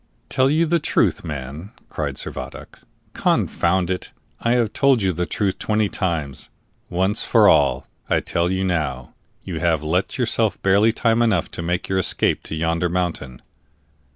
[0.29, 2.79] "Tell you the truth, man!" cried Servadac.
[3.13, 6.49] "Confound it, I have told you the truth twenty times.
[6.89, 11.61] Once for all, I tell you now, you have left yourself barely time enough to
[11.61, 13.43] make your escape to yonder mountain."